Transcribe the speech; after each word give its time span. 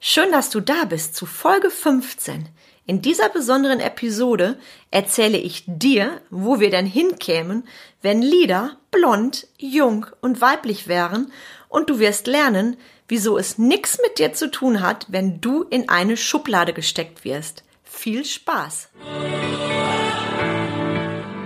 Schön, 0.00 0.30
dass 0.30 0.48
du 0.48 0.60
da 0.60 0.84
bist 0.84 1.16
zu 1.16 1.26
Folge 1.26 1.70
15. 1.70 2.48
In 2.86 3.02
dieser 3.02 3.28
besonderen 3.28 3.80
Episode 3.80 4.56
erzähle 4.92 5.38
ich 5.38 5.64
dir, 5.66 6.20
wo 6.30 6.60
wir 6.60 6.70
denn 6.70 6.86
hinkämen, 6.86 7.66
wenn 8.00 8.22
Lieder 8.22 8.76
blond, 8.92 9.48
jung 9.58 10.06
und 10.20 10.40
weiblich 10.40 10.86
wären 10.86 11.32
und 11.68 11.90
du 11.90 11.98
wirst 11.98 12.28
lernen, 12.28 12.76
wieso 13.08 13.38
es 13.38 13.58
nichts 13.58 13.98
mit 14.00 14.20
dir 14.20 14.32
zu 14.32 14.52
tun 14.52 14.82
hat, 14.82 15.06
wenn 15.08 15.40
du 15.40 15.64
in 15.64 15.88
eine 15.88 16.16
Schublade 16.16 16.72
gesteckt 16.72 17.24
wirst. 17.24 17.64
Viel 17.82 18.24
Spaß! 18.24 18.90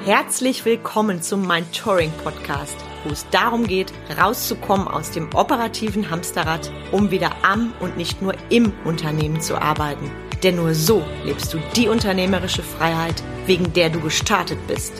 Herzlich 0.04 0.66
willkommen 0.66 1.22
zum 1.22 1.48
Mind 1.48 1.74
Touring 1.74 2.12
Podcast, 2.22 2.76
wo 3.04 3.10
es 3.10 3.26
darum 3.30 3.66
geht, 3.66 3.92
rauszukommen 4.20 4.88
aus 4.88 5.10
dem 5.10 5.34
operativen 5.34 6.10
Hamsterrad, 6.10 6.70
um 6.90 7.10
wieder 7.10 7.30
am 7.42 7.72
und 7.80 7.96
nicht 7.96 8.22
nur 8.22 8.34
im 8.48 8.72
Unternehmen 8.84 9.40
zu 9.40 9.56
arbeiten. 9.56 10.10
Denn 10.42 10.56
nur 10.56 10.74
so 10.74 11.04
lebst 11.24 11.54
du 11.54 11.58
die 11.76 11.88
unternehmerische 11.88 12.62
Freiheit, 12.62 13.22
wegen 13.46 13.72
der 13.72 13.90
du 13.90 14.00
gestartet 14.00 14.58
bist. 14.66 14.92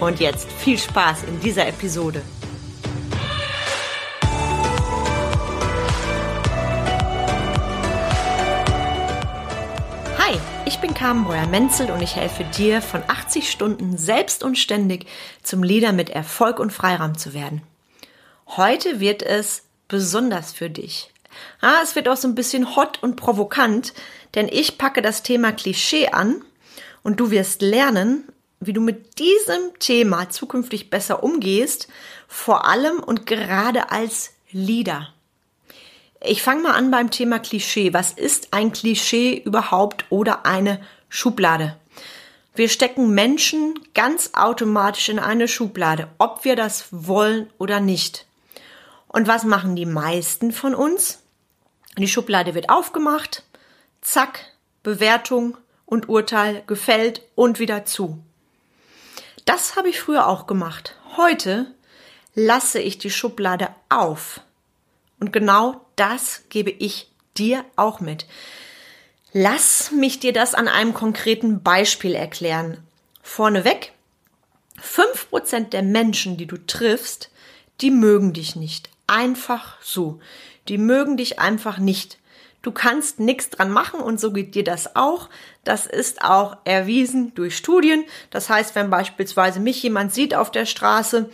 Und 0.00 0.20
jetzt 0.20 0.50
viel 0.52 0.78
Spaß 0.78 1.24
in 1.24 1.40
dieser 1.40 1.66
Episode. 1.66 2.22
Carmen 10.98 11.26
Breuer-Menzel 11.26 11.92
und 11.92 12.02
ich 12.02 12.16
helfe 12.16 12.42
dir, 12.42 12.82
von 12.82 13.04
80 13.06 13.48
Stunden 13.48 13.96
selbst 13.96 14.42
und 14.42 14.58
ständig 14.58 15.06
zum 15.44 15.62
Leader 15.62 15.92
mit 15.92 16.10
Erfolg 16.10 16.58
und 16.58 16.72
Freiraum 16.72 17.16
zu 17.16 17.34
werden. 17.34 17.62
Heute 18.48 18.98
wird 18.98 19.22
es 19.22 19.62
besonders 19.86 20.52
für 20.52 20.68
dich. 20.68 21.12
Ah, 21.60 21.76
es 21.84 21.94
wird 21.94 22.08
auch 22.08 22.16
so 22.16 22.26
ein 22.26 22.34
bisschen 22.34 22.74
hot 22.74 23.00
und 23.00 23.14
provokant, 23.14 23.94
denn 24.34 24.48
ich 24.50 24.76
packe 24.76 25.00
das 25.00 25.22
Thema 25.22 25.52
Klischee 25.52 26.08
an 26.08 26.42
und 27.04 27.20
du 27.20 27.30
wirst 27.30 27.62
lernen, 27.62 28.24
wie 28.58 28.72
du 28.72 28.80
mit 28.80 29.20
diesem 29.20 29.78
Thema 29.78 30.30
zukünftig 30.30 30.90
besser 30.90 31.22
umgehst, 31.22 31.86
vor 32.26 32.64
allem 32.64 32.98
und 32.98 33.24
gerade 33.24 33.92
als 33.92 34.32
Leader. 34.50 35.14
Ich 36.20 36.42
fange 36.42 36.62
mal 36.62 36.72
an 36.72 36.90
beim 36.90 37.10
Thema 37.10 37.38
Klischee. 37.38 37.92
Was 37.92 38.12
ist 38.12 38.48
ein 38.52 38.72
Klischee 38.72 39.36
überhaupt 39.36 40.04
oder 40.10 40.44
eine 40.46 40.80
Schublade? 41.08 41.76
Wir 42.56 42.68
stecken 42.68 43.14
Menschen 43.14 43.78
ganz 43.94 44.30
automatisch 44.32 45.08
in 45.10 45.20
eine 45.20 45.46
Schublade, 45.46 46.08
ob 46.18 46.44
wir 46.44 46.56
das 46.56 46.86
wollen 46.90 47.48
oder 47.58 47.78
nicht. 47.78 48.26
Und 49.06 49.28
was 49.28 49.44
machen 49.44 49.76
die 49.76 49.86
meisten 49.86 50.50
von 50.50 50.74
uns? 50.74 51.20
Die 51.96 52.08
Schublade 52.08 52.56
wird 52.56 52.68
aufgemacht, 52.68 53.44
zack, 54.00 54.40
Bewertung 54.82 55.56
und 55.86 56.08
Urteil 56.08 56.64
gefällt 56.66 57.22
und 57.36 57.60
wieder 57.60 57.84
zu. 57.84 58.18
Das 59.44 59.76
habe 59.76 59.88
ich 59.88 60.00
früher 60.00 60.26
auch 60.26 60.48
gemacht. 60.48 60.96
Heute 61.16 61.72
lasse 62.34 62.80
ich 62.80 62.98
die 62.98 63.10
Schublade 63.10 63.68
auf. 63.88 64.40
Und 65.20 65.32
genau 65.32 65.80
das 65.98 66.42
gebe 66.48 66.70
ich 66.70 67.10
dir 67.36 67.64
auch 67.76 68.00
mit. 68.00 68.26
Lass 69.32 69.90
mich 69.90 70.20
dir 70.20 70.32
das 70.32 70.54
an 70.54 70.68
einem 70.68 70.94
konkreten 70.94 71.62
Beispiel 71.62 72.14
erklären. 72.14 72.78
Vorneweg, 73.22 73.92
fünf 74.80 75.28
Prozent 75.28 75.72
der 75.72 75.82
Menschen, 75.82 76.36
die 76.36 76.46
du 76.46 76.56
triffst, 76.56 77.30
die 77.80 77.90
mögen 77.90 78.32
dich 78.32 78.56
nicht. 78.56 78.90
Einfach 79.06 79.76
so. 79.82 80.20
Die 80.68 80.78
mögen 80.78 81.16
dich 81.16 81.38
einfach 81.38 81.78
nicht. 81.78 82.18
Du 82.62 82.72
kannst 82.72 83.20
nichts 83.20 83.50
dran 83.50 83.70
machen 83.70 84.00
und 84.00 84.18
so 84.18 84.32
geht 84.32 84.54
dir 84.54 84.64
das 84.64 84.96
auch. 84.96 85.28
Das 85.64 85.86
ist 85.86 86.22
auch 86.22 86.56
erwiesen 86.64 87.34
durch 87.34 87.56
Studien. 87.56 88.04
Das 88.30 88.50
heißt, 88.50 88.74
wenn 88.74 88.90
beispielsweise 88.90 89.60
mich 89.60 89.82
jemand 89.82 90.12
sieht 90.12 90.34
auf 90.34 90.50
der 90.50 90.66
Straße, 90.66 91.30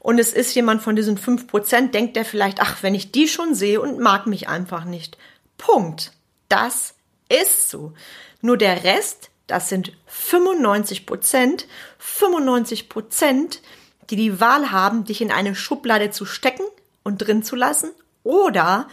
und 0.00 0.18
es 0.18 0.32
ist 0.32 0.54
jemand 0.54 0.82
von 0.82 0.96
diesen 0.96 1.18
fünf 1.18 1.46
Prozent, 1.46 1.94
denkt 1.94 2.16
er 2.16 2.24
vielleicht, 2.24 2.60
ach, 2.60 2.82
wenn 2.82 2.94
ich 2.94 3.12
die 3.12 3.28
schon 3.28 3.54
sehe 3.54 3.80
und 3.80 4.00
mag 4.00 4.26
mich 4.26 4.48
einfach 4.48 4.84
nicht. 4.84 5.18
Punkt. 5.58 6.12
Das 6.48 6.94
ist 7.28 7.70
so. 7.70 7.92
Nur 8.40 8.56
der 8.56 8.82
Rest, 8.82 9.30
das 9.46 9.68
sind 9.68 9.92
95 10.06 11.04
Prozent, 11.04 11.66
95 11.98 12.88
Prozent, 12.88 13.60
die 14.08 14.16
die 14.16 14.40
Wahl 14.40 14.72
haben, 14.72 15.04
dich 15.04 15.20
in 15.20 15.30
eine 15.30 15.54
Schublade 15.54 16.10
zu 16.10 16.24
stecken 16.24 16.64
und 17.02 17.18
drin 17.18 17.42
zu 17.42 17.54
lassen 17.54 17.90
oder 18.24 18.88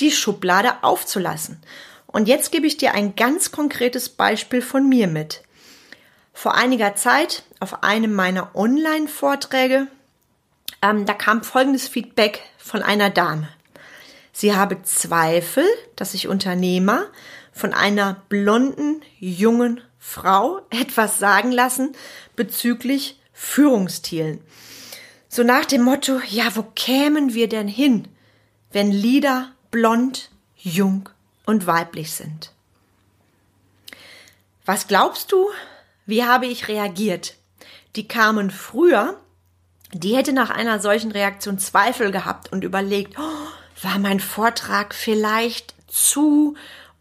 die 0.00 0.10
Schublade 0.10 0.82
aufzulassen. 0.82 1.62
Und 2.06 2.26
jetzt 2.26 2.50
gebe 2.50 2.66
ich 2.66 2.76
dir 2.76 2.94
ein 2.94 3.14
ganz 3.14 3.52
konkretes 3.52 4.08
Beispiel 4.08 4.60
von 4.60 4.88
mir 4.88 5.06
mit. 5.06 5.42
Vor 6.32 6.54
einiger 6.54 6.96
Zeit 6.96 7.44
auf 7.60 7.84
einem 7.84 8.12
meiner 8.12 8.56
Online-Vorträge 8.56 9.86
ähm, 10.82 11.06
da 11.06 11.14
kam 11.14 11.42
folgendes 11.42 11.88
Feedback 11.88 12.42
von 12.56 12.82
einer 12.82 13.10
Dame. 13.10 13.48
Sie 14.32 14.54
habe 14.54 14.82
Zweifel, 14.82 15.64
dass 15.96 16.12
sich 16.12 16.28
Unternehmer 16.28 17.06
von 17.52 17.74
einer 17.74 18.22
blonden, 18.28 19.02
jungen 19.18 19.80
Frau 19.98 20.60
etwas 20.70 21.18
sagen 21.18 21.52
lassen 21.52 21.94
bezüglich 22.36 23.18
Führungsstilen. 23.32 24.40
So 25.28 25.42
nach 25.42 25.64
dem 25.64 25.82
Motto, 25.82 26.20
ja, 26.28 26.54
wo 26.56 26.62
kämen 26.62 27.34
wir 27.34 27.48
denn 27.48 27.68
hin, 27.68 28.08
wenn 28.72 28.90
Lieder 28.90 29.52
blond, 29.70 30.30
jung 30.56 31.08
und 31.44 31.66
weiblich 31.66 32.12
sind? 32.12 32.52
Was 34.64 34.86
glaubst 34.86 35.32
du, 35.32 35.48
wie 36.06 36.24
habe 36.24 36.46
ich 36.46 36.68
reagiert? 36.68 37.36
Die 37.96 38.08
kamen 38.08 38.50
früher 38.50 39.20
die 39.92 40.16
hätte 40.16 40.32
nach 40.32 40.50
einer 40.50 40.80
solchen 40.80 41.12
Reaktion 41.12 41.58
Zweifel 41.58 42.10
gehabt 42.10 42.52
und 42.52 42.64
überlegt, 42.64 43.18
oh, 43.18 43.82
war 43.82 43.98
mein 43.98 44.20
Vortrag 44.20 44.94
vielleicht 44.94 45.74
zu 45.86 46.54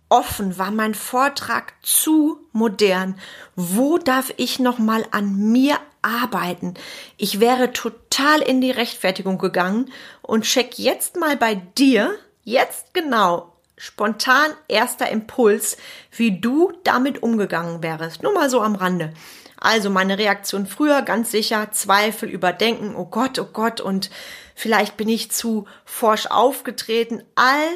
offen, 0.09 0.57
war 0.57 0.71
mein 0.71 0.93
Vortrag 0.93 1.73
zu 1.81 2.39
modern? 2.51 3.19
Wo 3.55 3.97
darf 3.97 4.33
ich 4.37 4.59
noch 4.59 4.79
mal 4.79 5.05
an 5.11 5.51
mir 5.51 5.77
arbeiten? 6.01 6.75
Ich 7.17 7.39
wäre 7.39 7.73
total 7.73 8.41
in 8.41 8.61
die 8.61 8.71
Rechtfertigung 8.71 9.37
gegangen 9.37 9.91
und 10.21 10.45
check 10.45 10.79
jetzt 10.79 11.17
mal 11.17 11.35
bei 11.35 11.55
dir, 11.55 12.15
jetzt 12.43 12.93
genau, 12.93 13.53
spontan 13.75 14.51
erster 14.67 15.09
Impuls, 15.09 15.77
wie 16.11 16.39
du 16.39 16.71
damit 16.83 17.21
umgegangen 17.21 17.83
wärst. 17.83 18.23
Nur 18.23 18.33
mal 18.33 18.49
so 18.49 18.61
am 18.61 18.75
Rande. 18.75 19.13
Also 19.59 19.89
meine 19.89 20.17
Reaktion 20.17 20.67
früher 20.67 21.01
ganz 21.01 21.31
sicher 21.31 21.71
Zweifel, 21.71 22.29
Überdenken, 22.29 22.95
oh 22.95 23.05
Gott, 23.05 23.39
oh 23.39 23.49
Gott 23.51 23.81
und 23.81 24.09
vielleicht 24.55 24.97
bin 24.97 25.09
ich 25.09 25.31
zu 25.31 25.65
forsch 25.85 26.27
aufgetreten. 26.27 27.23
All 27.35 27.67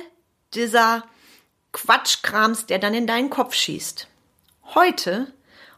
dieser 0.53 1.03
Quatschkrams, 1.71 2.65
der 2.65 2.79
dann 2.79 2.93
in 2.93 3.07
deinen 3.07 3.29
Kopf 3.29 3.55
schießt. 3.55 4.07
Heute, 4.75 5.33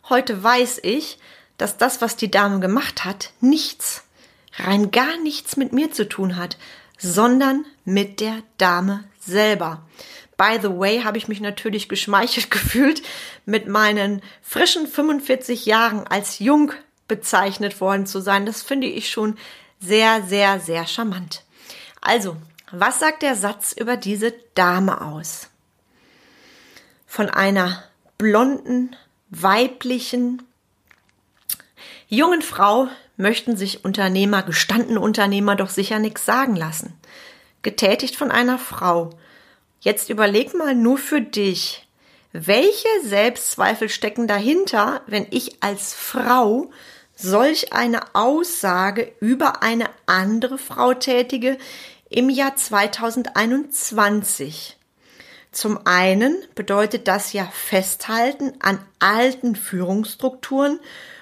heute 0.09 0.44
weiß 0.44 0.80
ich, 0.84 1.19
dass 1.58 1.78
das, 1.78 2.02
was 2.02 2.16
die 2.16 2.31
Dame 2.31 2.59
gemacht 2.59 3.06
hat, 3.06 3.31
nichts, 3.40 4.03
rein 4.58 4.91
gar 4.91 5.18
nichts 5.20 5.56
mit 5.56 5.72
mir 5.72 5.91
zu 5.91 6.09
tun 6.09 6.35
hat, 6.35 6.58
sondern 6.97 7.66
mit 7.85 8.20
der 8.20 8.44
Dame 8.58 9.03
selber. 9.20 9.85
By 10.38 10.58
the 10.62 10.70
way, 10.70 11.02
habe 11.04 11.18
ich 11.18 11.28
mich 11.28 11.42
natürlich 11.42 11.90
geschmeichelt 11.90 12.52
gefühlt, 12.52 13.02
mit 13.46 13.68
meinen 13.68 14.22
frischen 14.42 14.88
45 14.88 15.66
Jahren 15.66 16.08
als 16.08 16.40
jung 16.40 16.72
bezeichnet 17.08 17.80
worden 17.82 18.06
zu 18.06 18.22
sein. 18.22 18.46
Das 18.46 18.62
finde 18.62 18.88
ich 18.88 19.10
schon 19.10 19.38
sehr, 19.80 20.24
sehr, 20.24 20.60
sehr 20.60 20.88
charmant. 20.88 21.44
Also, 22.02 22.38
was 22.72 23.00
sagt 23.00 23.22
der 23.22 23.36
Satz 23.36 23.74
über 23.74 23.98
diese 23.98 24.34
Dame 24.56 25.02
aus? 25.02 25.50
Von 27.06 27.29
einer 27.29 27.84
blonden, 28.18 28.96
weiblichen, 29.29 30.41
jungen 32.08 32.41
Frau 32.41 32.88
möchten 33.18 33.56
sich 33.58 33.86
Unternehmer, 33.86 34.44
gestandene 34.44 35.00
Unternehmer 35.00 35.56
doch 35.56 35.70
sicher 35.70 36.00
nichts 36.00 36.26
sagen 36.26 36.56
lassen. 36.56 36.94
Getätigt 37.62 38.16
von 38.16 38.32
einer 38.32 38.58
Frau, 38.58 39.12
Jetzt 39.84 40.09
überleg 40.09 40.53
mal 40.53 40.76
nur 40.76 40.97
für 40.97 41.20
dich, 41.20 41.85
welche 42.32 42.88
Selbstzweifel 43.03 43.90
stecken 43.90 44.30
dahinter, 44.30 45.02
wenn 45.08 45.28
ich 45.30 45.62
als 45.62 45.94
Frau 45.94 46.72
solch 47.18 47.74
eine 47.74 48.16
Aussage 48.16 49.12
über 49.20 49.62
eine 49.62 49.90
andere 50.06 50.58
Frau 50.58 50.94
tätige 50.94 51.58
im 52.09 52.30
Jahr 52.30 52.56
2021? 52.56 54.78
Zum 55.52 55.86
einen 55.86 56.38
bedeutet 56.56 57.09
das 57.09 57.34
ja 57.34 57.46
Festhalten 57.52 58.53
an 58.62 58.79
alten 59.00 59.58
Führungsstrukturen 59.58 60.79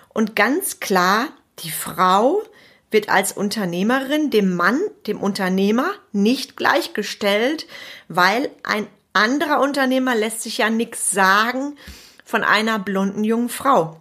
und 0.09 0.35
ganz 0.35 0.79
klar, 0.79 1.29
die 1.63 1.71
Frau 1.71 2.43
wird 2.91 3.09
als 3.09 3.31
Unternehmerin 3.31 4.29
dem 4.29 4.55
Mann, 4.55 4.79
dem 5.07 5.19
Unternehmer 5.19 5.91
nicht 6.11 6.57
gleichgestellt, 6.57 7.65
weil 8.07 8.49
ein 8.63 8.87
anderer 9.13 9.61
Unternehmer 9.61 10.15
lässt 10.15 10.41
sich 10.41 10.59
ja 10.59 10.69
nichts 10.69 11.11
sagen 11.11 11.77
von 12.25 12.43
einer 12.43 12.79
blonden 12.79 13.23
jungen 13.23 13.49
Frau. 13.49 13.99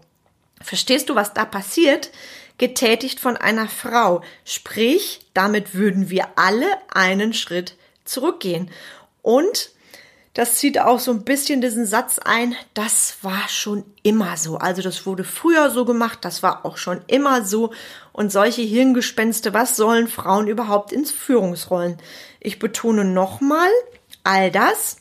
Verstehst 0.63 1.09
du, 1.09 1.15
was 1.15 1.33
da 1.33 1.45
passiert? 1.45 2.11
Getätigt 2.59 3.21
von 3.21 3.37
einer 3.37 3.69
Frau. 3.69 4.23
Sprich, 4.45 5.21
damit 5.33 5.75
würden 5.75 6.11
wir 6.11 6.29
alle 6.37 6.67
einen 6.93 7.33
Schritt 7.33 7.77
zurückgehen. 8.05 8.71
Und 9.23 9.71
das 10.35 10.57
zieht 10.57 10.79
auch 10.79 11.01
so 11.01 11.11
ein 11.11 11.25
bisschen 11.25 11.61
diesen 11.61 11.87
Satz 11.87 12.21
ein, 12.21 12.55
das 12.75 13.17
war 13.23 13.49
schon 13.49 13.85
immer 14.03 14.37
so. 14.37 14.59
Also 14.59 14.81
das 14.81 15.05
wurde 15.05 15.25
früher 15.25 15.71
so 15.71 15.85
gemacht, 15.85 16.21
das 16.23 16.43
war 16.43 16.65
auch 16.65 16.77
schon 16.77 17.01
immer 17.09 17.45
so. 17.45 17.73
Und 18.13 18.31
solche 18.31 18.63
Hirngespenste, 18.63 19.55
was 19.55 19.77
sollen 19.77 20.07
Frauen 20.07 20.47
überhaupt 20.47 20.93
ins 20.93 21.11
Führungsrollen? 21.11 21.99
Ich 22.39 22.59
betone 22.61 23.05
nochmal, 23.05 23.69
all 24.23 24.51
das 24.51 24.99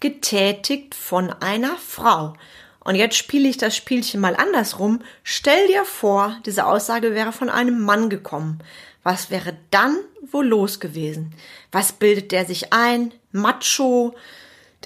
getätigt 0.00 0.94
von 0.94 1.32
einer 1.32 1.76
Frau. 1.76 2.34
Und 2.80 2.94
jetzt 2.94 3.16
spiele 3.16 3.48
ich 3.48 3.56
das 3.56 3.76
Spielchen 3.76 4.20
mal 4.20 4.36
andersrum. 4.36 5.00
Stell 5.22 5.66
dir 5.68 5.84
vor, 5.84 6.36
diese 6.44 6.66
Aussage 6.66 7.14
wäre 7.14 7.32
von 7.32 7.50
einem 7.50 7.82
Mann 7.82 8.10
gekommen. 8.10 8.60
Was 9.02 9.30
wäre 9.30 9.56
dann 9.70 9.96
wohl 10.30 10.46
los 10.46 10.80
gewesen? 10.80 11.34
Was 11.72 11.92
bildet 11.92 12.32
der 12.32 12.44
sich 12.44 12.72
ein? 12.72 13.12
Macho, 13.32 14.14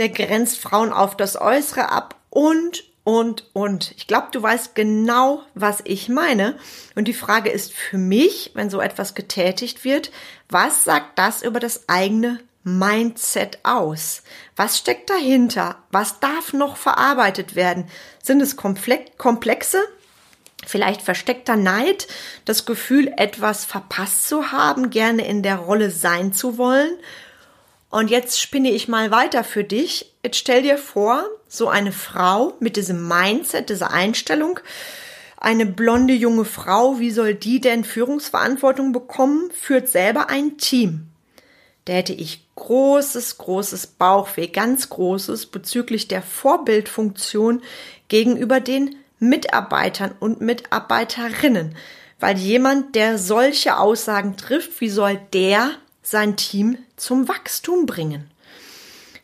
der 0.00 0.08
grenzt 0.08 0.58
Frauen 0.58 0.92
auf 0.94 1.14
das 1.14 1.38
Äußere 1.38 1.92
ab 1.92 2.16
und, 2.30 2.84
und, 3.04 3.44
und. 3.52 3.92
Ich 3.98 4.06
glaube, 4.06 4.28
du 4.32 4.42
weißt 4.42 4.74
genau, 4.74 5.42
was 5.54 5.80
ich 5.84 6.08
meine. 6.08 6.58
Und 6.94 7.06
die 7.06 7.12
Frage 7.12 7.50
ist 7.50 7.74
für 7.74 7.98
mich, 7.98 8.52
wenn 8.54 8.70
so 8.70 8.80
etwas 8.80 9.14
getätigt 9.14 9.84
wird, 9.84 10.10
was 10.48 10.84
sagt 10.84 11.18
das 11.18 11.42
über 11.42 11.60
das 11.60 11.86
eigene 11.88 12.40
Mindset 12.64 13.58
aus? 13.62 14.22
Was 14.56 14.78
steckt 14.78 15.10
dahinter? 15.10 15.76
Was 15.92 16.18
darf 16.18 16.54
noch 16.54 16.78
verarbeitet 16.78 17.54
werden? 17.54 17.86
Sind 18.22 18.40
es 18.40 18.56
komplexe, 18.56 19.82
vielleicht 20.66 21.02
versteckter 21.02 21.56
Neid, 21.56 22.08
das 22.46 22.64
Gefühl, 22.64 23.12
etwas 23.18 23.66
verpasst 23.66 24.26
zu 24.26 24.50
haben, 24.50 24.88
gerne 24.88 25.26
in 25.26 25.42
der 25.42 25.56
Rolle 25.56 25.90
sein 25.90 26.32
zu 26.32 26.56
wollen? 26.56 26.96
Und 27.90 28.10
jetzt 28.10 28.40
spinne 28.40 28.70
ich 28.70 28.88
mal 28.88 29.10
weiter 29.10 29.44
für 29.44 29.64
dich. 29.64 30.14
Jetzt 30.24 30.38
stell 30.38 30.62
dir 30.62 30.78
vor, 30.78 31.24
so 31.48 31.68
eine 31.68 31.92
Frau 31.92 32.54
mit 32.60 32.76
diesem 32.76 33.06
Mindset, 33.06 33.68
dieser 33.68 33.90
Einstellung, 33.90 34.60
eine 35.36 35.66
blonde 35.66 36.14
junge 36.14 36.44
Frau, 36.44 36.98
wie 37.00 37.10
soll 37.10 37.34
die 37.34 37.60
denn 37.60 37.84
Führungsverantwortung 37.84 38.92
bekommen, 38.92 39.50
führt 39.50 39.88
selber 39.88 40.30
ein 40.30 40.56
Team 40.58 41.10
da 41.90 41.96
hätte 41.96 42.12
ich 42.12 42.46
großes, 42.54 43.38
großes 43.38 43.86
Bauchweh, 43.88 44.46
ganz 44.46 44.90
großes 44.90 45.46
bezüglich 45.46 46.08
der 46.08 46.22
Vorbildfunktion 46.22 47.62
gegenüber 48.08 48.60
den 48.60 48.96
Mitarbeitern 49.18 50.14
und 50.20 50.40
Mitarbeiterinnen. 50.40 51.74
Weil 52.18 52.36
jemand, 52.36 52.94
der 52.94 53.18
solche 53.18 53.78
Aussagen 53.78 54.36
trifft, 54.36 54.80
wie 54.80 54.90
soll 54.90 55.18
der 55.32 55.70
sein 56.02 56.36
Team 56.36 56.78
zum 56.96 57.28
Wachstum 57.28 57.86
bringen? 57.86 58.30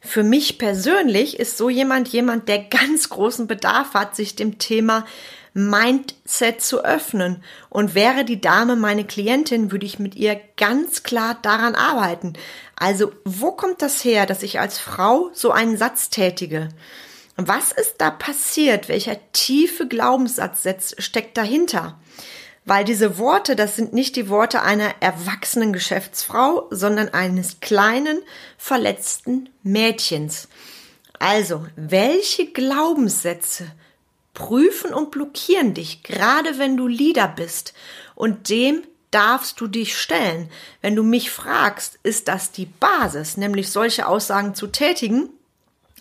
Für 0.01 0.23
mich 0.23 0.59
persönlich 0.59 1.39
ist 1.41 1.59
so 1.59 1.69
jemand 1.69 2.09
jemand, 2.09 2.49
der 2.49 2.61
ganz 2.61 3.09
großen 3.09 3.47
Bedarf 3.49 3.95
hat, 3.95 4.15
sich 4.15 4.37
dem 4.37 4.59
Thema 4.59 5.05
Mindset 5.53 6.61
zu 6.61 6.85
öffnen. 6.85 7.43
Und 7.71 7.95
wäre 7.95 8.25
die 8.25 8.41
Dame 8.41 8.77
meine 8.77 9.05
Klientin, 9.05 9.73
würde 9.73 9.87
ich 9.87 9.99
mit 9.99 10.15
ihr 10.15 10.39
ganz 10.57 11.03
klar 11.03 11.39
daran 11.43 11.75
arbeiten. 11.75 12.35
Also, 12.77 13.13
wo 13.25 13.53
kommt 13.53 13.83
das 13.83 14.05
her, 14.05 14.27
dass 14.27 14.43
ich 14.43 14.61
als 14.61 14.79
Frau 14.79 15.31
so 15.33 15.51
einen 15.51 15.77
Satz 15.77 16.11
tätige? 16.11 16.69
Was 17.37 17.73
ist 17.73 17.97
da 17.99 18.11
passiert? 18.11 18.89
Welcher 18.89 19.17
tiefe 19.33 19.89
Glaubenssatz 19.89 20.95
steckt 20.99 21.37
dahinter? 21.37 21.99
Weil 22.67 22.85
diese 22.85 23.17
Worte, 23.17 23.57
das 23.57 23.77
sind 23.77 23.93
nicht 23.93 24.17
die 24.17 24.29
Worte 24.29 24.61
einer 24.61 24.97
erwachsenen 25.01 25.73
Geschäftsfrau, 25.73 26.67
sondern 26.71 27.09
eines 27.09 27.61
kleinen, 27.61 28.21
verletzten 28.59 29.49
Mädchens. 29.63 30.49
Also, 31.21 31.65
welche 31.77 32.47
Glaubenssätze 32.47 33.71
prüfen 34.35 34.93
und 34.93 35.13
blockieren 35.13 35.75
dich, 35.75 36.03
gerade 36.03 36.59
wenn 36.59 36.77
du 36.77 36.89
Leader 36.89 37.29
bist. 37.29 37.73
Und 38.15 38.51
dem 38.51 38.83
darfst 39.13 39.61
du 39.61 39.69
dich 39.69 39.97
stellen. 39.97 40.51
Wenn 40.83 40.97
du 40.97 41.05
mich 41.05 41.31
fragst, 41.31 41.99
ist 42.03 42.29
das 42.29 42.51
die 42.51 42.67
Basis, 42.67 43.37
nämlich 43.37 43.71
solche 43.71 44.07
Aussagen 44.07 44.55
zu 44.55 44.67
tätigen? 44.67 45.31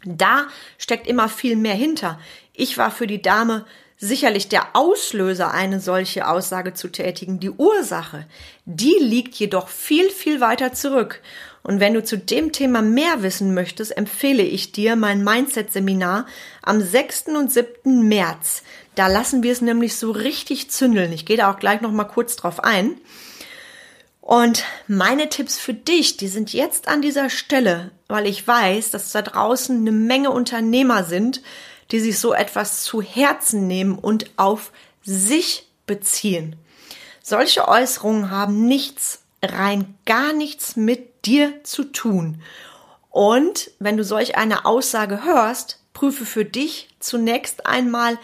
Da 0.03 0.47
steckt 0.77 1.07
immer 1.07 1.29
viel 1.29 1.55
mehr 1.55 1.75
hinter. 1.75 2.19
Ich 2.53 2.77
war 2.77 2.91
für 2.91 3.07
die 3.07 3.21
Dame 3.21 3.65
sicherlich 3.97 4.49
der 4.49 4.75
Auslöser, 4.75 5.51
eine 5.51 5.79
solche 5.79 6.27
Aussage 6.27 6.73
zu 6.73 6.89
tätigen. 6.89 7.39
Die 7.39 7.49
Ursache, 7.49 8.25
die 8.65 8.95
liegt 8.99 9.35
jedoch 9.35 9.69
viel, 9.69 10.09
viel 10.09 10.41
weiter 10.41 10.73
zurück. 10.73 11.21
Und 11.63 11.79
wenn 11.79 11.93
du 11.93 12.03
zu 12.03 12.17
dem 12.17 12.51
Thema 12.51 12.81
mehr 12.81 13.23
wissen 13.23 13.53
möchtest, 13.53 13.97
empfehle 13.97 14.43
ich 14.43 14.71
dir 14.71 14.95
mein 14.95 15.23
Mindset-Seminar 15.23 16.27
am 16.61 16.79
6. 16.79 17.29
und 17.29 17.51
7. 17.51 18.07
März. 18.07 18.61
Da 18.93 19.07
lassen 19.07 19.43
wir 19.43 19.51
es 19.51 19.61
nämlich 19.61 19.95
so 19.95 20.11
richtig 20.11 20.69
zündeln. 20.69 21.11
Ich 21.11 21.25
gehe 21.25 21.37
da 21.37 21.51
auch 21.51 21.59
gleich 21.59 21.81
noch 21.81 21.91
mal 21.91 22.03
kurz 22.03 22.35
drauf 22.35 22.63
ein. 22.63 22.97
Und 24.21 24.63
meine 24.87 25.29
Tipps 25.29 25.59
für 25.59 25.73
dich, 25.73 26.17
die 26.17 26.27
sind 26.27 26.51
jetzt 26.51 26.87
an 26.87 27.01
dieser 27.01 27.29
Stelle, 27.29 27.91
weil 28.07 28.25
ich 28.25 28.47
weiß, 28.47 28.91
dass 28.91 29.11
da 29.11 29.21
draußen 29.21 29.77
eine 29.77 29.91
Menge 29.91 30.31
Unternehmer 30.31 31.03
sind, 31.03 31.41
die 31.91 31.99
sich 31.99 32.19
so 32.19 32.33
etwas 32.33 32.83
zu 32.83 33.01
Herzen 33.01 33.67
nehmen 33.67 33.97
und 33.97 34.31
auf 34.37 34.71
sich 35.03 35.67
beziehen. 35.85 36.55
Solche 37.21 37.67
Äußerungen 37.67 38.31
haben 38.31 38.65
nichts, 38.67 39.23
rein 39.43 39.95
gar 40.05 40.33
nichts 40.33 40.75
mit 40.75 41.25
dir 41.25 41.63
zu 41.63 41.83
tun. 41.85 42.41
Und 43.09 43.71
wenn 43.79 43.97
du 43.97 44.03
solch 44.03 44.35
eine 44.35 44.65
Aussage 44.65 45.23
hörst, 45.23 45.79
prüfe 45.93 46.25
für 46.25 46.45
dich 46.45 46.89
zunächst 46.99 47.65
einmal, 47.65 48.17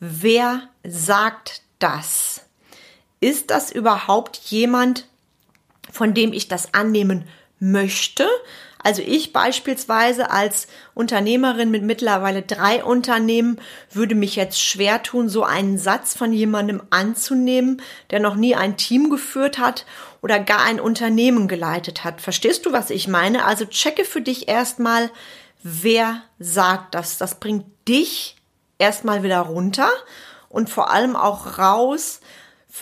wer 0.00 0.68
sagt 0.84 1.62
das? 1.78 2.42
Ist 3.20 3.50
das 3.50 3.72
überhaupt 3.72 4.36
jemand, 4.36 5.06
von 5.90 6.14
dem 6.14 6.32
ich 6.32 6.48
das 6.48 6.72
annehmen 6.72 7.26
möchte? 7.58 8.28
Also 8.82 9.02
ich 9.02 9.32
beispielsweise 9.32 10.30
als 10.30 10.68
Unternehmerin 10.94 11.70
mit 11.70 11.82
mittlerweile 11.82 12.42
drei 12.42 12.84
Unternehmen 12.84 13.60
würde 13.90 14.14
mich 14.14 14.36
jetzt 14.36 14.60
schwer 14.60 15.02
tun, 15.02 15.28
so 15.28 15.42
einen 15.42 15.78
Satz 15.78 16.16
von 16.16 16.32
jemandem 16.32 16.82
anzunehmen, 16.90 17.82
der 18.10 18.20
noch 18.20 18.36
nie 18.36 18.54
ein 18.54 18.76
Team 18.76 19.10
geführt 19.10 19.58
hat 19.58 19.84
oder 20.22 20.38
gar 20.38 20.62
ein 20.62 20.80
Unternehmen 20.80 21.48
geleitet 21.48 22.04
hat. 22.04 22.20
Verstehst 22.20 22.66
du, 22.66 22.72
was 22.72 22.90
ich 22.90 23.08
meine? 23.08 23.44
Also 23.44 23.64
checke 23.64 24.04
für 24.04 24.20
dich 24.20 24.48
erstmal, 24.48 25.10
wer 25.62 26.22
sagt 26.38 26.94
das. 26.94 27.18
Das 27.18 27.40
bringt 27.40 27.66
dich 27.88 28.36
erstmal 28.78 29.22
wieder 29.22 29.40
runter 29.40 29.90
und 30.48 30.70
vor 30.70 30.90
allem 30.90 31.16
auch 31.16 31.58
raus 31.58 32.20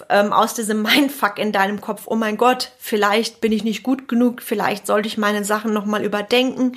ähm, 0.08 0.32
aus 0.32 0.54
diesem 0.54 0.82
Mindfuck 0.82 1.38
in 1.38 1.52
deinem 1.52 1.80
Kopf. 1.80 2.02
Oh 2.06 2.16
mein 2.16 2.36
Gott, 2.36 2.72
vielleicht 2.78 3.40
bin 3.40 3.52
ich 3.52 3.64
nicht 3.64 3.82
gut 3.82 4.08
genug, 4.08 4.42
vielleicht 4.42 4.86
sollte 4.86 5.08
ich 5.08 5.18
meine 5.18 5.44
Sachen 5.44 5.72
nochmal 5.72 6.04
überdenken. 6.04 6.76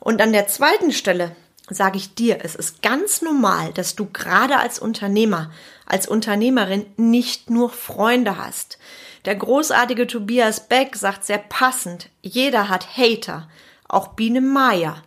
Und 0.00 0.20
an 0.20 0.32
der 0.32 0.48
zweiten 0.48 0.92
Stelle 0.92 1.36
sage 1.68 1.96
ich 1.96 2.14
dir, 2.14 2.38
es 2.42 2.54
ist 2.54 2.82
ganz 2.82 3.22
normal, 3.22 3.72
dass 3.72 3.94
du 3.94 4.06
gerade 4.12 4.58
als 4.58 4.78
Unternehmer, 4.78 5.50
als 5.86 6.08
Unternehmerin 6.08 6.86
nicht 6.96 7.50
nur 7.50 7.70
Freunde 7.70 8.36
hast. 8.36 8.78
Der 9.24 9.36
großartige 9.36 10.06
Tobias 10.06 10.68
Beck 10.68 10.96
sagt 10.96 11.24
sehr 11.24 11.38
passend, 11.38 12.08
jeder 12.22 12.68
hat 12.68 12.96
Hater, 12.96 13.48
auch 13.88 14.08
Biene 14.08 14.40
Maya. 14.40 15.02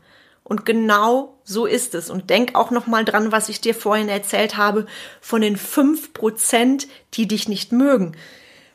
Und 0.46 0.64
genau 0.64 1.40
so 1.44 1.66
ist 1.66 1.96
es. 1.96 2.10
Und 2.10 2.30
denk 2.30 2.56
auch 2.56 2.70
noch 2.70 2.86
mal 2.86 3.04
dran, 3.04 3.32
was 3.32 3.50
ich 3.50 3.62
dir 3.62 3.74
vorhin 3.74 4.08
erzählt 4.08 4.56
habe, 4.56 4.86
von 5.20 5.42
den 5.42 5.58
fünf 5.58 6.14
Prozent, 6.14 6.88
die 7.16 7.28
dich 7.28 7.50
nicht 7.50 7.72
mögen. 7.72 8.16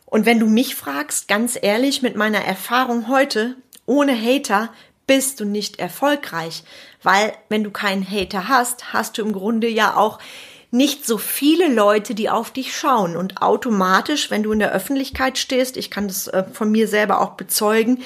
Und 0.05 0.27
wenn 0.27 0.41
du 0.41 0.47
mich 0.47 0.75
fragst, 0.75 1.29
ganz 1.29 1.57
ehrlich, 1.61 2.03
mit 2.03 2.17
meiner 2.17 2.45
Erfahrung 2.45 3.09
heute, 3.09 3.55
ohne 3.87 4.21
Hater 4.21 4.71
bist 5.07 5.39
du 5.39 5.45
nicht 5.45 5.79
erfolgreich. 5.79 6.65
Weil 7.05 7.33
wenn 7.49 7.62
du 7.62 7.71
keinen 7.71 8.09
Hater 8.09 8.49
hast, 8.49 8.93
hast 8.93 9.17
du 9.17 9.23
im 9.23 9.33
Grunde 9.33 9.69
ja 9.69 9.97
auch 9.97 10.19
nicht 10.73 11.07
so 11.07 11.19
viele 11.19 11.73
Leute, 11.73 12.17
die 12.17 12.31
auf 12.31 12.50
dich 12.50 12.77
schauen. 12.77 13.17
Und 13.17 13.43
automatisch, 13.43 14.33
wenn 14.33 14.43
du 14.43 14.50
in 14.50 14.59
der 14.59 14.73
Öffentlichkeit 14.73 15.39
stehst, 15.39 15.77
ich 15.77 15.89
kann 15.89 16.09
das 16.09 16.27
äh, 16.27 16.45
von 16.53 16.73
mir 16.73 16.89
selber 16.89 17.21
auch 17.21 17.35
bezeugen, 17.35 18.03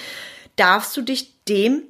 darfst 0.56 0.94
du 0.98 1.02
dich 1.02 1.32
dem 1.46 1.82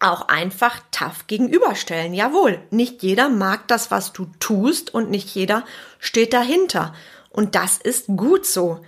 auch 0.00 0.28
einfach 0.28 0.80
tough 0.90 1.26
gegenüberstellen. 1.26 2.14
Jawohl, 2.14 2.60
nicht 2.70 3.02
jeder 3.02 3.28
mag 3.28 3.68
das, 3.68 3.90
was 3.90 4.12
du 4.12 4.26
tust 4.40 4.92
und 4.92 5.10
nicht 5.10 5.28
jeder 5.34 5.64
steht 5.98 6.32
dahinter. 6.32 6.94
Und 7.30 7.54
das 7.54 7.78
ist 7.78 8.06
gut 8.08 8.46
so. 8.46 8.80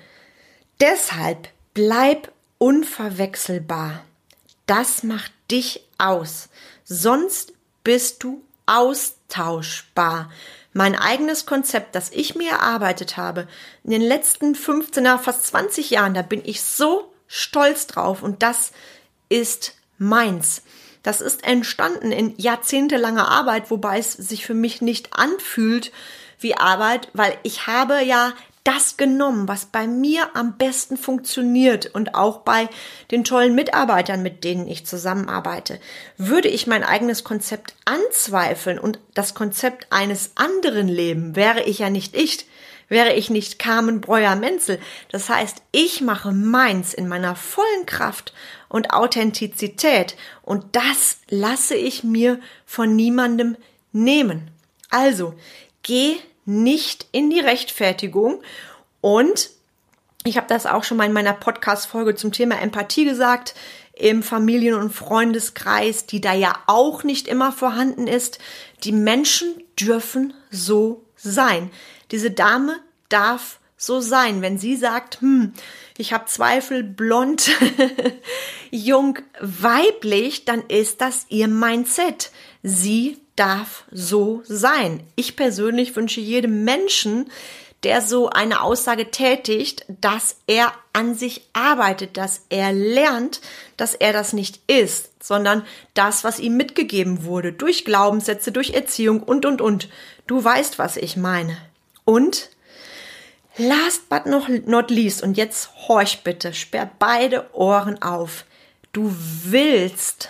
Deshalb 0.80 1.48
bleib 1.74 2.32
unverwechselbar. 2.58 4.04
Das 4.66 5.02
macht 5.02 5.32
dich 5.50 5.86
aus. 5.98 6.48
Sonst 6.84 7.52
bist 7.84 8.24
du 8.24 8.42
austauschbar. 8.66 10.30
Mein 10.72 10.96
eigenes 10.96 11.44
Konzept, 11.44 11.94
das 11.94 12.10
ich 12.10 12.34
mir 12.34 12.52
erarbeitet 12.52 13.16
habe, 13.18 13.46
in 13.84 13.90
den 13.90 14.00
letzten 14.00 14.54
15, 14.54 15.04
fast 15.18 15.46
20 15.46 15.90
Jahren, 15.90 16.14
da 16.14 16.22
bin 16.22 16.42
ich 16.44 16.62
so 16.62 17.12
stolz 17.26 17.86
drauf 17.86 18.22
und 18.22 18.42
das 18.42 18.72
ist 19.28 19.74
meins. 19.98 20.62
Das 21.02 21.20
ist 21.20 21.44
entstanden 21.44 22.12
in 22.12 22.34
jahrzehntelanger 22.36 23.28
Arbeit, 23.28 23.70
wobei 23.70 23.98
es 23.98 24.12
sich 24.12 24.46
für 24.46 24.54
mich 24.54 24.80
nicht 24.82 25.14
anfühlt 25.14 25.92
wie 26.38 26.56
Arbeit, 26.56 27.08
weil 27.12 27.36
ich 27.42 27.66
habe 27.66 28.02
ja 28.02 28.32
das 28.64 28.96
genommen, 28.96 29.48
was 29.48 29.66
bei 29.66 29.86
mir 29.86 30.36
am 30.36 30.56
besten 30.56 30.96
funktioniert 30.96 31.86
und 31.94 32.14
auch 32.14 32.38
bei 32.38 32.68
den 33.10 33.24
tollen 33.24 33.54
Mitarbeitern, 33.54 34.22
mit 34.22 34.44
denen 34.44 34.68
ich 34.68 34.86
zusammenarbeite. 34.86 35.80
Würde 36.16 36.48
ich 36.48 36.66
mein 36.66 36.84
eigenes 36.84 37.24
Konzept 37.24 37.74
anzweifeln 37.84 38.78
und 38.78 39.00
das 39.14 39.34
Konzept 39.34 39.86
eines 39.90 40.32
anderen 40.36 40.88
leben, 40.88 41.34
wäre 41.34 41.62
ich 41.62 41.80
ja 41.80 41.90
nicht 41.90 42.14
ich, 42.16 42.46
wäre 42.88 43.14
ich 43.14 43.30
nicht 43.30 43.58
Carmen 43.58 44.00
Breuer-Menzel. 44.00 44.78
Das 45.10 45.28
heißt, 45.28 45.62
ich 45.72 46.00
mache 46.02 46.30
meins 46.30 46.94
in 46.94 47.08
meiner 47.08 47.34
vollen 47.34 47.86
Kraft 47.86 48.32
und 48.68 48.92
Authentizität 48.92 50.14
und 50.42 50.64
das 50.72 51.18
lasse 51.28 51.74
ich 51.74 52.04
mir 52.04 52.38
von 52.66 52.94
niemandem 52.94 53.56
nehmen. 53.92 54.50
Also, 54.90 55.34
geh 55.82 56.16
nicht 56.44 57.06
in 57.12 57.30
die 57.30 57.40
Rechtfertigung. 57.40 58.42
Und 59.00 59.50
ich 60.24 60.36
habe 60.36 60.46
das 60.46 60.66
auch 60.66 60.84
schon 60.84 60.96
mal 60.96 61.06
in 61.06 61.12
meiner 61.12 61.32
Podcast-Folge 61.32 62.14
zum 62.14 62.32
Thema 62.32 62.60
Empathie 62.60 63.04
gesagt, 63.04 63.54
im 63.94 64.22
Familien- 64.22 64.78
und 64.78 64.92
Freundeskreis, 64.92 66.06
die 66.06 66.20
da 66.20 66.32
ja 66.32 66.54
auch 66.66 67.04
nicht 67.04 67.28
immer 67.28 67.52
vorhanden 67.52 68.06
ist. 68.06 68.38
Die 68.84 68.92
Menschen 68.92 69.62
dürfen 69.78 70.34
so 70.50 71.04
sein. 71.16 71.70
Diese 72.10 72.30
Dame 72.30 72.76
darf 73.08 73.58
so 73.76 74.00
sein. 74.00 74.42
Wenn 74.42 74.58
sie 74.58 74.76
sagt, 74.76 75.20
hm, 75.20 75.52
ich 75.98 76.12
habe 76.12 76.26
Zweifel, 76.26 76.82
blond, 76.82 77.50
jung, 78.70 79.18
weiblich, 79.40 80.44
dann 80.44 80.62
ist 80.62 81.00
das 81.00 81.26
ihr 81.28 81.48
Mindset. 81.48 82.30
Sie 82.62 83.18
darf 83.42 83.84
so 83.90 84.40
sein. 84.44 85.02
Ich 85.16 85.34
persönlich 85.34 85.96
wünsche 85.96 86.20
jedem 86.20 86.62
Menschen, 86.62 87.28
der 87.82 88.00
so 88.00 88.30
eine 88.30 88.62
Aussage 88.62 89.10
tätigt, 89.10 89.84
dass 89.88 90.36
er 90.46 90.72
an 90.92 91.16
sich 91.16 91.48
arbeitet, 91.52 92.16
dass 92.16 92.42
er 92.50 92.72
lernt, 92.72 93.40
dass 93.76 93.96
er 93.96 94.12
das 94.12 94.32
nicht 94.32 94.60
ist, 94.70 95.10
sondern 95.20 95.64
das, 95.94 96.22
was 96.22 96.38
ihm 96.38 96.56
mitgegeben 96.56 97.24
wurde, 97.24 97.52
durch 97.52 97.84
Glaubenssätze, 97.84 98.52
durch 98.52 98.74
Erziehung 98.74 99.20
und, 99.24 99.44
und, 99.44 99.60
und. 99.60 99.88
Du 100.28 100.44
weißt, 100.44 100.78
was 100.78 100.96
ich 100.96 101.16
meine. 101.16 101.56
Und 102.04 102.48
last 103.56 104.08
but 104.08 104.26
not 104.26 104.88
least, 104.88 105.20
und 105.20 105.36
jetzt 105.36 105.88
horch 105.88 106.22
bitte, 106.22 106.54
sperr 106.54 106.88
beide 107.00 107.52
Ohren 107.52 108.00
auf. 108.02 108.44
Du 108.92 109.12
willst 109.42 110.28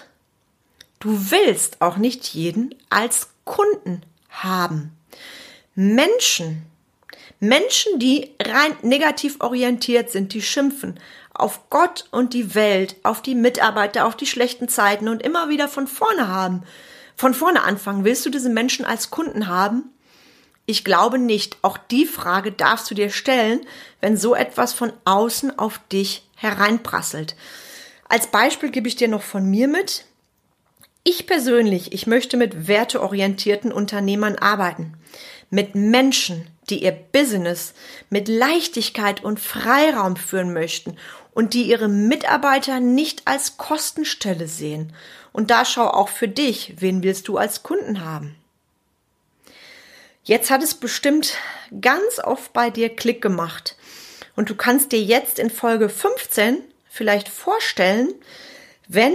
Du 1.02 1.32
willst 1.32 1.80
auch 1.80 1.97
nicht 1.97 2.28
jeden 2.28 2.76
als 2.88 3.30
Kunden 3.44 4.02
haben. 4.30 4.97
Menschen, 5.75 6.62
Menschen, 7.40 7.99
die 7.99 8.30
rein 8.40 8.76
negativ 8.82 9.40
orientiert 9.40 10.12
sind, 10.12 10.32
die 10.32 10.42
schimpfen 10.42 11.00
auf 11.35 11.71
Gott 11.71 12.04
und 12.12 12.35
die 12.35 12.54
Welt, 12.54 12.94
auf 13.02 13.21
die 13.21 13.35
Mitarbeiter, 13.35 14.06
auf 14.06 14.16
die 14.16 14.28
schlechten 14.28 14.68
Zeiten 14.68 15.09
und 15.09 15.23
immer 15.23 15.49
wieder 15.49 15.66
von 15.66 15.88
vorne 15.88 16.28
haben, 16.28 16.62
von 17.16 17.35
vorne 17.35 17.64
anfangen. 17.64 18.04
Willst 18.04 18.25
du 18.25 18.30
diese 18.30 18.50
Menschen 18.50 18.85
als 18.85 19.11
Kunden 19.11 19.49
haben? 19.49 19.90
Ich 20.66 20.85
glaube 20.85 21.18
nicht. 21.18 21.56
Auch 21.62 21.78
die 21.78 22.06
Frage 22.06 22.52
darfst 22.52 22.88
du 22.88 22.94
dir 22.94 23.11
stellen, 23.11 23.66
wenn 24.00 24.16
so 24.16 24.37
etwas 24.37 24.73
von 24.73 24.92
außen 25.04 25.59
auf 25.59 25.80
dich 25.90 26.28
hereinprasselt. 26.37 27.35
Als 28.09 28.28
Beispiel 28.28 28.71
gebe 28.71 28.87
ich 28.87 28.94
dir 28.94 29.09
noch 29.09 29.23
von 29.23 29.50
mir 29.50 29.66
mit. 29.66 30.04
Ich 31.04 31.26
persönlich, 31.26 31.92
ich 31.92 32.06
möchte 32.06 32.37
mit 32.37 32.68
werteorientierten 32.68 33.73
Unternehmern 33.73 34.37
arbeiten. 34.37 34.94
Mit 35.50 35.75
Menschen, 35.75 36.47
die 36.71 36.85
ihr 36.85 36.92
Business 36.92 37.75
mit 38.09 38.28
Leichtigkeit 38.28 39.23
und 39.25 39.40
Freiraum 39.40 40.16
führen 40.16 40.52
möchten 40.52 40.97
und 41.35 41.54
die 41.54 41.64
ihre 41.64 41.88
Mitarbeiter 41.88 42.78
nicht 42.78 43.23
als 43.26 43.56
Kostenstelle 43.56 44.47
sehen. 44.47 44.92
Und 45.32 45.50
da 45.50 45.64
schau 45.64 45.88
auch 45.88 46.09
für 46.09 46.28
dich, 46.28 46.75
wen 46.78 47.02
willst 47.02 47.26
du 47.26 47.37
als 47.37 47.62
Kunden 47.62 48.04
haben? 48.04 48.37
Jetzt 50.25 50.50
hat 50.50 50.62
es 50.62 50.75
bestimmt 50.75 51.35
ganz 51.80 52.21
oft 52.23 52.52
bei 52.52 52.71
dir 52.71 52.94
Klick 52.94 53.21
gemacht. 53.21 53.76
Und 54.37 54.50
du 54.50 54.54
kannst 54.54 54.92
dir 54.92 55.02
jetzt 55.02 55.40
in 55.40 55.50
Folge 55.50 55.88
15 55.88 56.59
vielleicht 56.88 57.28
vorstellen, 57.28 58.14
wenn 58.87 59.14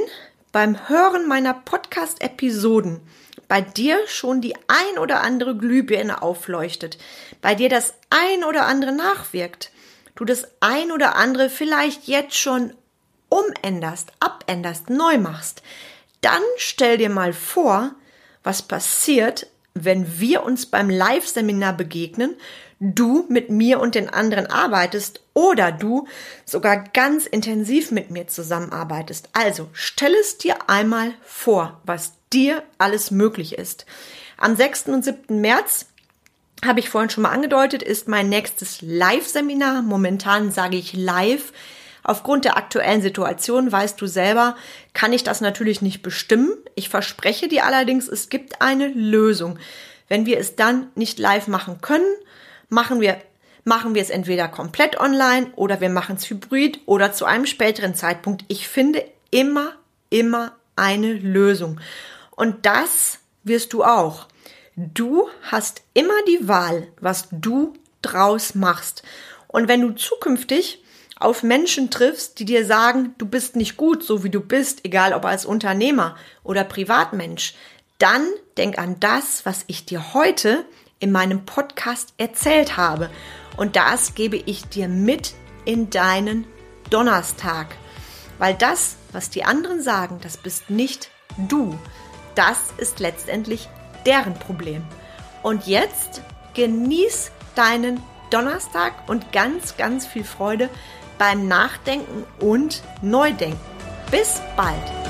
beim 0.51 0.89
Hören 0.89 1.27
meiner 1.27 1.54
Podcast-Episoden 1.54 3.01
bei 3.48 3.62
dir 3.62 3.98
schon 4.08 4.42
die 4.42 4.56
ein 4.68 5.00
oder 5.00 5.22
andere 5.22 5.56
Glühbirne 5.56 6.22
aufleuchtet, 6.22 6.98
bei 7.42 7.56
dir 7.56 7.70
das 7.70 7.94
ein 8.10 8.44
oder 8.44 8.66
andere 8.66 8.92
nachwirkt, 8.92 9.72
du 10.16 10.25
das 10.25 10.48
ein 10.60 10.92
oder 10.92 11.16
andere 11.16 11.50
vielleicht 11.50 12.08
jetzt 12.08 12.38
schon 12.38 12.74
umänderst, 13.30 14.12
abänderst, 14.20 14.89
neu 14.89 15.18
machst, 15.18 15.62
dann 16.22 16.42
stell 16.58 16.98
dir 16.98 17.10
mal 17.10 17.34
vor, 17.34 17.96
was 18.44 18.62
passiert, 18.62 19.48
wenn 19.74 20.20
wir 20.20 20.44
uns 20.44 20.66
beim 20.66 20.89
Live-Seminar 20.89 21.74
begegnen, 21.74 22.36
du 22.80 23.26
mit 23.30 23.50
mir 23.50 23.80
und 23.80 23.96
den 23.96 24.10
anderen 24.10 24.48
arbeitest 24.48 25.22
oder 25.34 25.72
du 25.72 26.08
sogar 26.46 26.84
ganz 26.94 27.26
intensiv 27.26 27.92
mit 27.92 28.12
mir 28.12 28.28
zusammenarbeitest. 28.28 29.30
Also 29.34 29.68
stell 29.74 30.14
es 30.16 30.38
dir 30.38 30.70
einmal 30.70 31.14
vor, 31.24 31.82
was 31.84 32.14
dir 32.32 32.64
alles 32.78 33.12
möglich 33.12 33.58
ist. 33.58 33.86
Am 34.38 34.56
6. 34.56 34.88
und 34.88 35.04
7. 35.04 35.42
März 35.42 35.88
habe 36.66 36.80
ich 36.80 36.90
vorhin 36.90 37.10
schon 37.10 37.24
mal 37.24 37.32
angedeutet, 37.32 37.84
ist 37.84 38.08
mein 38.08 38.30
nächstes 38.30 38.82
Live-Seminar. 38.82 39.82
Momentan 39.82 40.52
sage 40.52 40.78
ich 40.78 40.94
live. 40.94 41.54
Aufgrund 42.04 42.46
der 42.46 42.58
aktuellen 42.58 43.02
Situation, 43.02 43.72
weißt 43.72 44.00
du 44.00 44.08
selber, 44.08 44.56
kann 44.94 45.14
ich 45.14 45.24
das 45.24 45.42
natürlich 45.42 45.82
nicht 45.82 46.02
bestimmen. 46.02 46.54
Ich 46.74 46.90
verspreche 46.90 47.48
dir 47.48 47.66
allerdings, 47.66 48.08
es 48.08 48.30
gibt 48.30 48.62
eine 48.62 48.88
Lösung. 48.88 49.60
Wenn 50.08 50.26
wir 50.26 50.40
es 50.40 50.56
dann 50.56 50.88
nicht 50.96 51.20
live 51.20 51.48
machen 51.48 51.82
können, 51.82 52.06
machen 52.70 53.02
wir, 53.02 53.18
machen 53.64 53.96
wir 53.96 54.02
es 54.02 54.10
entweder 54.10 54.48
komplett 54.48 55.00
online 55.00 55.52
oder 55.56 55.82
wir 55.82 55.90
machen 55.90 56.16
es 56.16 56.30
hybrid 56.30 56.82
oder 56.86 57.14
zu 57.14 57.26
einem 57.26 57.46
späteren 57.46 57.96
Zeitpunkt. 57.96 58.46
Ich 58.48 58.68
finde 58.68 59.04
immer, 59.32 59.74
immer 60.10 60.54
eine 60.76 61.14
Lösung. 61.14 61.80
Und 62.32 62.66
das 62.66 63.20
wirst 63.44 63.74
du 63.74 63.84
auch. 63.84 64.28
Du 64.76 65.28
hast 65.42 65.82
immer 65.94 66.14
die 66.28 66.48
Wahl, 66.48 66.88
was 67.00 67.28
du 67.32 67.74
draus 68.02 68.56
machst. 68.56 69.04
Und 69.48 69.68
wenn 69.68 69.82
du 69.82 69.92
zukünftig 69.92 70.84
auf 71.20 71.42
Menschen 71.42 71.90
triffst, 71.90 72.38
die 72.40 72.46
dir 72.46 72.66
sagen, 72.66 73.16
du 73.18 73.26
bist 73.26 73.56
nicht 73.56 73.76
gut, 73.76 74.04
so 74.04 74.24
wie 74.24 74.30
du 74.30 74.40
bist, 74.40 74.86
egal 74.86 75.14
ob 75.14 75.26
als 75.26 75.46
Unternehmer 75.46 76.16
oder 76.44 76.64
Privatmensch, 76.64 77.56
dann 77.98 78.28
denk 78.58 78.78
an 78.78 79.00
das, 79.00 79.46
was 79.46 79.64
ich 79.68 79.86
dir 79.86 80.14
heute 80.14 80.64
in 81.00 81.12
meinem 81.12 81.46
Podcast 81.46 82.13
erzählt 82.18 82.77
habe. 82.77 83.10
Und 83.56 83.75
das 83.75 84.16
gebe 84.16 84.38
ich 84.38 84.68
dir 84.68 84.88
mit 84.88 85.34
in 85.66 85.89
deinen 85.89 86.46
Donnerstag. 86.89 87.68
Weil 88.38 88.54
das, 88.54 88.98
was 89.12 89.30
die 89.30 89.44
anderen 89.44 89.82
sagen, 89.82 90.20
das 90.22 90.38
bist 90.38 90.70
nicht 90.70 91.10
du. 91.38 91.77
Das 92.36 92.72
ist 92.77 93.00
letztendlich 93.00 93.68
deren 94.06 94.36
Problem. 94.36 94.84
Und 95.44 95.68
jetzt 95.68 96.22
genieß 96.54 97.32
deinen 97.56 98.01
Donnerstag 98.30 98.94
und 99.08 99.32
ganz, 99.32 99.77
ganz 99.77 100.06
viel 100.06 100.24
Freude 100.24 100.70
beim 101.18 101.48
Nachdenken 101.48 102.25
und 102.39 102.84
Neudenken. 103.01 103.60
Bis 104.12 104.42
bald! 104.56 105.07